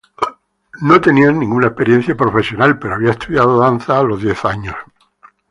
[0.81, 4.73] No tenía ninguna experiencia profesional pero había estudiado danza a los diez años.